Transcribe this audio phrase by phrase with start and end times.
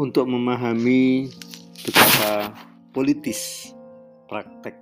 [0.00, 1.28] untuk memahami
[1.84, 2.56] betapa
[2.96, 3.68] politis
[4.24, 4.80] praktek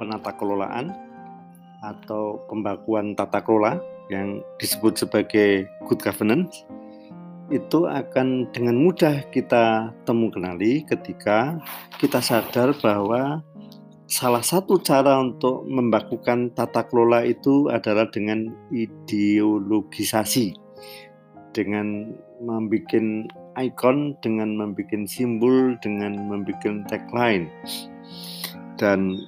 [0.00, 0.96] penata kelolaan
[1.84, 3.76] atau pembakuan tata kelola
[4.08, 6.64] yang disebut sebagai good governance
[7.52, 11.60] itu akan dengan mudah kita temu kenali ketika
[12.00, 13.44] kita sadar bahwa
[14.08, 20.69] salah satu cara untuk membakukan tata kelola itu adalah dengan ideologisasi
[21.52, 27.50] dengan membuat ikon, dengan membuat simbol, dengan membuat tagline.
[28.80, 29.20] Dan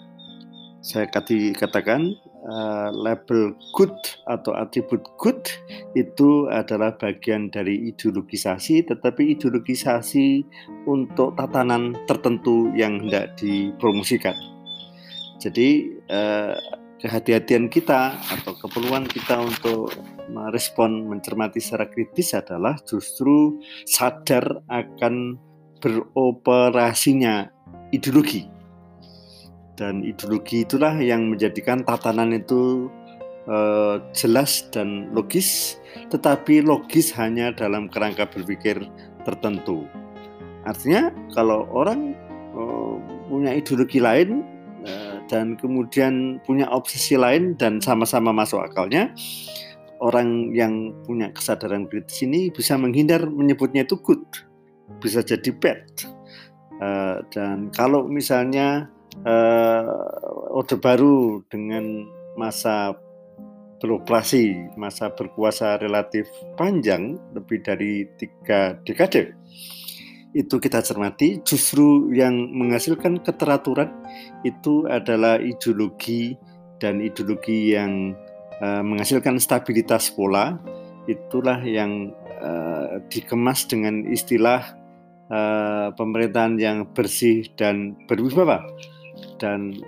[0.83, 1.07] saya
[1.55, 3.95] katakan uh, label good
[4.27, 5.39] atau atribut good
[5.95, 10.43] itu adalah bagian dari ideologisasi, tetapi ideologisasi
[10.91, 14.35] untuk tatanan tertentu yang hendak dipromosikan.
[15.39, 16.55] Jadi uh,
[17.03, 19.91] kehati-hatian kita atau keperluan kita untuk
[20.31, 25.35] merespon mencermati secara kritis adalah justru sadar akan
[25.83, 27.51] beroperasinya
[27.91, 28.47] ideologi.
[29.75, 32.87] Dan ideologi itulah yang menjadikan tatanan itu
[33.51, 35.83] uh, jelas dan logis
[36.15, 38.79] tetapi logis hanya dalam kerangka berpikir
[39.27, 39.91] tertentu.
[40.63, 42.15] Artinya kalau orang
[42.55, 42.95] uh,
[43.27, 44.52] punya ideologi lain
[45.33, 49.09] dan kemudian punya obsesi lain dan sama-sama masuk akalnya,
[50.05, 54.21] orang yang punya kesadaran kritis ini bisa menghindar menyebutnya itu good,
[55.01, 55.81] bisa jadi bad.
[56.77, 58.93] Uh, dan kalau misalnya
[59.25, 62.05] uh, Orde Baru dengan
[62.37, 62.93] masa
[63.81, 66.29] beroperasi, masa berkuasa relatif
[66.61, 69.33] panjang, lebih dari tiga dekade,
[70.33, 73.93] itu kita cermati, justru yang menghasilkan keteraturan
[74.49, 76.41] itu adalah ideologi
[76.81, 78.17] dan ideologi yang
[78.65, 80.57] uh, menghasilkan stabilitas pola.
[81.05, 84.73] Itulah yang uh, dikemas dengan istilah
[85.29, 88.65] uh, pemerintahan yang bersih dan berwibawa.
[89.37, 89.85] Dan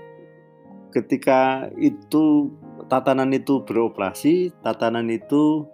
[0.92, 2.52] ketika itu
[2.92, 5.64] tatanan itu beroperasi, tatanan itu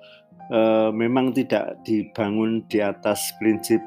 [0.91, 3.78] memang tidak dibangun di atas prinsip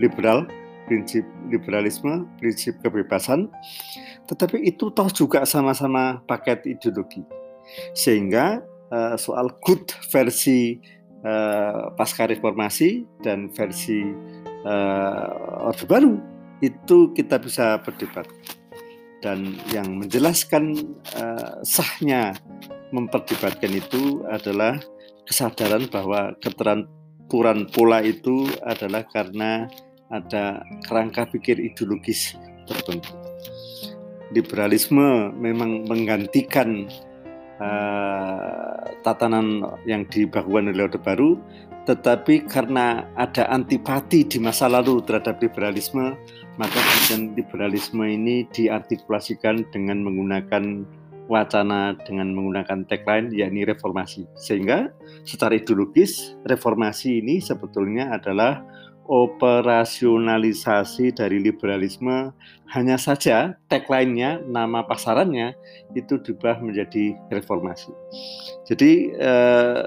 [0.00, 0.48] liberal,
[0.88, 1.22] prinsip
[1.52, 3.46] liberalisme, prinsip kebebasan,
[4.26, 7.22] tetapi itu toh juga sama-sama paket ideologi.
[7.94, 10.80] Sehingga uh, soal good versi
[11.22, 14.02] uh, pasca reformasi dan versi
[14.66, 16.18] uh, Orde Baru
[16.60, 18.26] itu kita bisa berdebat.
[19.20, 22.32] Dan yang menjelaskan uh, sahnya
[22.90, 24.80] memperdebatkan itu adalah
[25.28, 29.68] kesadaran bahwa keteraturan pola itu adalah karena
[30.10, 32.34] ada kerangka pikir ideologis
[32.66, 33.14] tertentu.
[34.30, 36.86] Liberalisme memang menggantikan
[37.58, 41.38] uh, tatanan yang dibakukan oleh Orde Baru,
[41.86, 46.14] tetapi karena ada antipati di masa lalu terhadap liberalisme,
[46.60, 50.86] maka kemudian liberalisme ini diartikulasikan dengan menggunakan
[51.30, 54.26] wacana dengan menggunakan tagline yakni reformasi.
[54.34, 54.90] Sehingga
[55.22, 58.62] secara ideologis reformasi ini sebetulnya adalah
[59.10, 62.30] operasionalisasi dari liberalisme
[62.70, 65.58] hanya saja tagline-nya, nama pasarannya
[65.98, 67.90] itu diubah menjadi reformasi.
[68.70, 69.82] Jadi eh,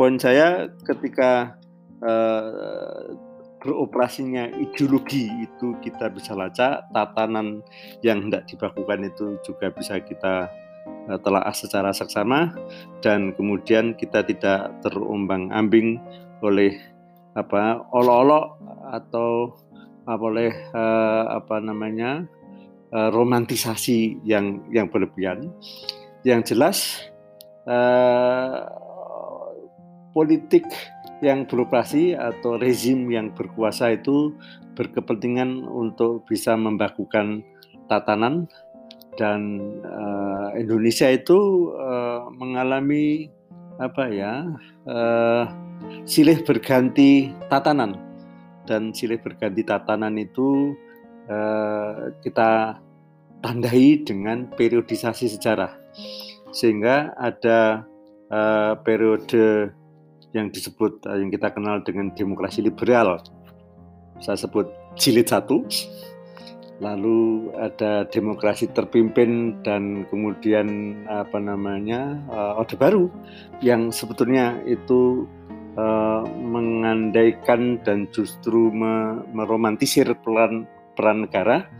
[0.00, 1.60] poin saya ketika
[2.00, 3.12] eh,
[3.60, 7.60] beroperasinya ideologi itu kita bisa lacak, tatanan
[8.00, 10.48] yang hendak dibakukan itu juga bisa kita
[11.12, 12.56] eh, telah secara seksama
[13.04, 16.00] dan kemudian kita tidak terombang-ambing
[16.40, 16.80] oleh
[17.38, 18.58] apa olok-olok
[18.90, 19.54] atau
[20.08, 22.24] apa boleh uh, apa namanya
[22.90, 25.52] uh, romantisasi yang yang berlebihan.
[26.26, 26.76] Yang jelas
[27.68, 28.66] uh,
[30.16, 30.66] politik
[31.22, 34.34] yang beroperasi atau rezim yang berkuasa itu
[34.78, 37.42] berkepentingan untuk bisa membakukan
[37.90, 38.46] tatanan
[39.18, 43.28] dan uh, Indonesia itu uh, mengalami
[43.82, 44.46] apa ya
[44.86, 45.67] uh,
[46.04, 47.96] silih berganti tatanan.
[48.68, 50.76] Dan silih berganti tatanan itu
[51.28, 52.80] uh, kita
[53.40, 55.72] tandai dengan periodisasi sejarah.
[56.52, 57.84] Sehingga ada
[58.28, 59.72] uh, periode
[60.36, 63.20] yang disebut uh, yang kita kenal dengan demokrasi liberal.
[64.20, 65.64] Saya sebut jilid satu.
[66.78, 73.10] Lalu ada demokrasi terpimpin dan kemudian apa namanya uh, orde baru.
[73.58, 75.26] Yang sebetulnya itu
[75.78, 80.66] uh, mengandaikan dan justru me meromantisir peran
[80.98, 81.70] peran negara.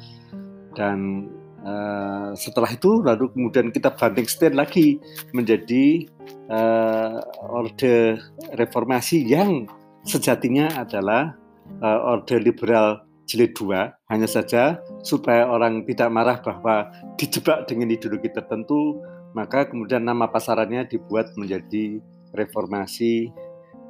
[0.79, 1.27] Dan
[1.67, 5.03] uh, setelah itu lalu kemudian kita banting setir lagi
[5.35, 6.07] menjadi
[6.47, 7.19] uh,
[7.51, 8.23] orde
[8.55, 9.67] reformasi yang
[10.07, 11.35] sejatinya adalah
[11.83, 16.89] uh, Orde Liberal jilid 2 hanya saja supaya orang tidak marah bahwa
[17.21, 19.05] dijebak dengan ideologi tertentu
[19.37, 22.01] maka kemudian nama pasarannya dibuat menjadi
[22.33, 23.29] reformasi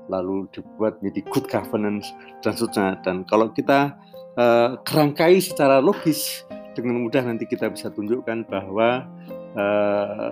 [0.09, 2.11] lalu dibuat menjadi good governance
[2.41, 2.99] dan seterusnya.
[3.05, 3.95] Dan kalau kita
[4.35, 9.07] uh, kerangkai secara logis dengan mudah nanti kita bisa tunjukkan bahwa
[9.55, 10.31] uh,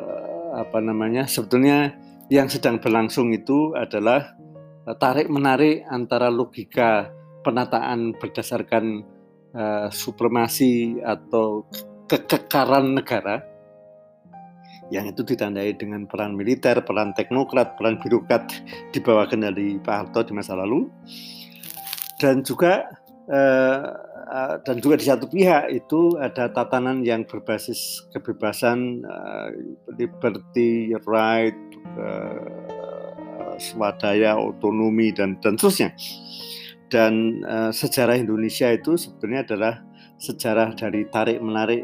[0.56, 1.94] apa namanya sebetulnya
[2.32, 4.34] yang sedang berlangsung itu adalah
[4.88, 7.11] uh, tarik menarik antara logika
[7.46, 9.06] penataan berdasarkan
[9.55, 11.67] uh, supremasi atau
[12.06, 13.56] kekekaran negara
[14.90, 18.46] yang itu ditandai dengan peran militer, peran teknokrat, peran birokrat
[18.94, 20.86] di bawah kendali Pak Harto di masa lalu,
[22.22, 22.86] dan juga
[23.26, 23.82] uh,
[24.30, 29.50] uh, dan juga di satu pihak itu ada tatanan yang berbasis kebebasan, uh,
[29.98, 31.58] liberty, right,
[33.58, 35.90] swadaya, otonomi dan dan seterusnya.
[36.86, 37.42] Dan
[37.74, 39.82] sejarah Indonesia itu sebetulnya adalah
[40.22, 41.82] sejarah dari tarik menarik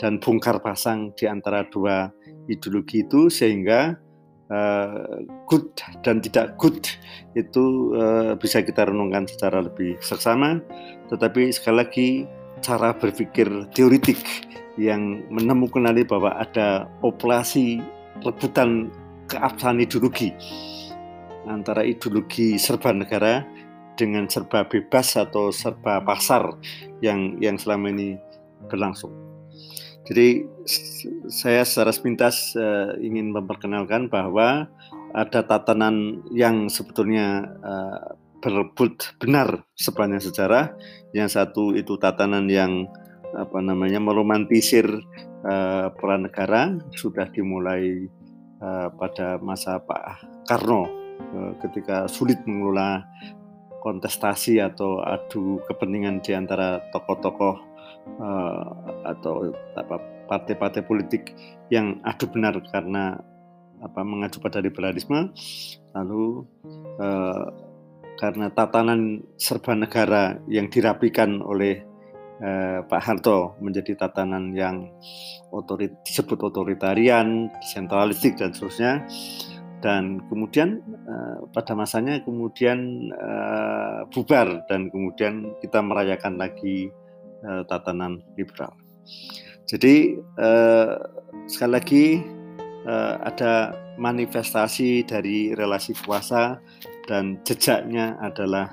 [0.00, 2.08] dan bongkar pasang di antara dua
[2.50, 3.98] ideologi itu sehingga
[4.50, 5.66] uh, good
[6.02, 6.82] dan tidak good
[7.38, 10.58] itu uh, bisa kita renungkan secara lebih seksama
[11.12, 12.08] tetapi sekali lagi
[12.62, 14.22] cara berpikir teoritik
[14.80, 17.82] yang menemukan bahwa ada operasi
[18.24, 18.88] rebutan
[19.28, 20.32] keabsahan ideologi
[21.46, 23.42] antara ideologi serba negara
[23.98, 26.56] dengan serba bebas atau serba pasar
[27.04, 28.16] yang yang selama ini
[28.70, 29.31] berlangsung.
[30.02, 30.42] Jadi
[31.30, 34.66] saya secara sepintas uh, ingin memperkenalkan bahwa
[35.14, 40.74] ada tatanan yang sebetulnya uh, berebut benar sepanjang sejarah.
[41.14, 42.90] Yang satu itu tatanan yang
[43.32, 44.84] apa namanya meromantisir
[45.46, 48.10] uh, peran negara sudah dimulai
[48.60, 50.84] uh, pada masa Pak Karno
[51.32, 53.06] uh, ketika sulit mengelola
[53.82, 57.71] kontestasi atau adu kepentingan di antara tokoh-tokoh
[58.20, 58.70] uh,
[59.06, 59.96] atau apa
[60.26, 61.34] partai-partai politik
[61.68, 63.20] yang adu benar karena
[63.82, 65.34] apa mengacu pada liberalisme.
[65.92, 66.46] Lalu
[67.02, 67.46] uh,
[68.16, 71.82] karena tatanan serba negara yang dirapikan oleh
[72.38, 74.88] uh, Pak Harto menjadi tatanan yang
[75.50, 79.02] otorit disebut otoritarian, sentralistik dan seterusnya.
[79.82, 80.78] Dan kemudian
[81.10, 86.94] uh, pada masanya kemudian uh, bubar dan kemudian kita merayakan lagi
[87.46, 88.72] uh, tatanan liberal.
[89.66, 90.98] Jadi uh,
[91.46, 92.04] sekali lagi
[92.86, 96.58] uh, ada manifestasi dari relasi kuasa
[97.06, 98.72] dan jejaknya adalah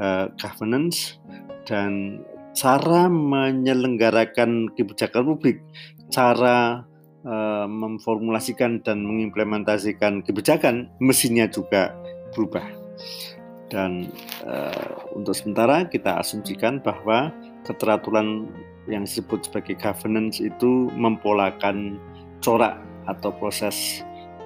[0.00, 1.20] uh, governance
[1.68, 2.22] dan
[2.56, 5.62] cara menyelenggarakan kebijakan publik,
[6.10, 6.88] cara
[7.28, 11.92] Eh, memformulasikan dan mengimplementasikan kebijakan mesinnya juga
[12.32, 12.64] berubah
[13.68, 14.08] dan
[14.48, 17.28] uh, untuk sementara kita asumsikan bahwa
[17.66, 18.50] keteraturan
[18.88, 22.00] yang disebut sebagai governance itu mempolakan
[22.40, 24.02] corak atau proses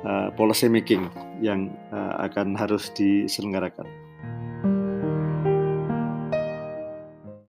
[0.06, 1.10] uh, policy making
[1.42, 3.86] yang uh, akan harus diselenggarakan.